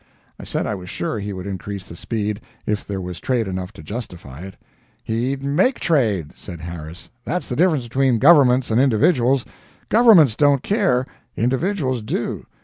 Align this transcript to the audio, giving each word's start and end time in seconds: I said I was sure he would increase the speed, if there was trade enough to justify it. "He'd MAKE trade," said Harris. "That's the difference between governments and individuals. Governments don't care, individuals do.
I 0.39 0.45
said 0.45 0.65
I 0.65 0.73
was 0.73 0.89
sure 0.89 1.19
he 1.19 1.31
would 1.31 1.45
increase 1.45 1.85
the 1.87 1.95
speed, 1.95 2.41
if 2.65 2.83
there 2.83 2.99
was 2.99 3.19
trade 3.19 3.47
enough 3.47 3.71
to 3.73 3.83
justify 3.83 4.41
it. 4.41 4.55
"He'd 5.03 5.43
MAKE 5.43 5.79
trade," 5.79 6.31
said 6.35 6.59
Harris. 6.59 7.11
"That's 7.23 7.47
the 7.47 7.55
difference 7.55 7.83
between 7.83 8.17
governments 8.17 8.71
and 8.71 8.81
individuals. 8.81 9.45
Governments 9.89 10.35
don't 10.35 10.63
care, 10.63 11.05
individuals 11.37 12.01
do. 12.01 12.47